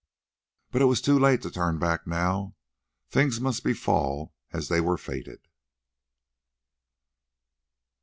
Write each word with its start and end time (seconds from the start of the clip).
But 0.71 0.81
it 0.81 0.85
was 0.85 0.99
too 0.99 1.19
late 1.19 1.43
to 1.43 1.51
turn 1.51 1.77
back 1.77 2.07
now: 2.07 2.55
things 3.11 3.39
must 3.39 3.63
befall 3.63 4.33
as 4.51 4.67
they 4.67 4.81
were 4.81 4.97
fated. 4.97 5.47